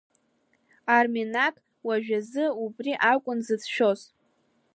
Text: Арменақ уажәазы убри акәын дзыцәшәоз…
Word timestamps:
Арменақ 0.97 1.55
уажәазы 1.87 2.45
убри 2.63 2.93
акәын 3.11 3.39
дзыцәшәоз… 3.41 4.01